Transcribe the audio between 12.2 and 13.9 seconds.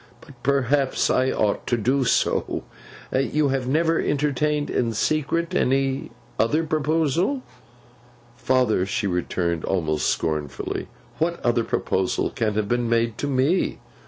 can have been made to me?